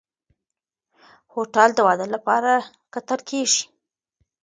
[1.33, 2.51] هوټل د واده لپاره
[2.93, 3.63] کتل کېږي.